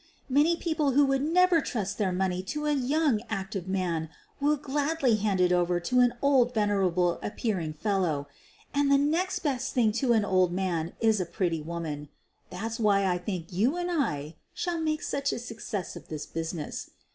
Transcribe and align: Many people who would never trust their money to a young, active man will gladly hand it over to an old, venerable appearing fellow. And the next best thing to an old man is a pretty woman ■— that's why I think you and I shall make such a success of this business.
Many 0.29 0.55
people 0.55 0.93
who 0.93 1.05
would 1.05 1.21
never 1.21 1.61
trust 1.61 1.99
their 1.99 2.11
money 2.11 2.41
to 2.41 2.65
a 2.65 2.71
young, 2.73 3.21
active 3.29 3.67
man 3.67 4.09
will 4.39 4.55
gladly 4.57 5.17
hand 5.17 5.39
it 5.39 5.51
over 5.51 5.79
to 5.79 5.99
an 5.99 6.15
old, 6.23 6.55
venerable 6.55 7.19
appearing 7.21 7.73
fellow. 7.73 8.27
And 8.73 8.91
the 8.91 8.97
next 8.97 9.37
best 9.43 9.75
thing 9.75 9.91
to 10.01 10.13
an 10.13 10.25
old 10.25 10.51
man 10.53 10.93
is 11.01 11.21
a 11.21 11.25
pretty 11.27 11.61
woman 11.61 12.05
■— 12.05 12.09
that's 12.49 12.79
why 12.79 13.05
I 13.05 13.19
think 13.19 13.53
you 13.53 13.77
and 13.77 13.91
I 13.91 14.37
shall 14.55 14.79
make 14.79 15.03
such 15.03 15.31
a 15.31 15.37
success 15.37 15.95
of 15.95 16.07
this 16.07 16.25
business. 16.25 16.89